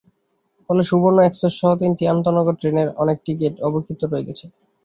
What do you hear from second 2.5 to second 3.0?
ট্রেনের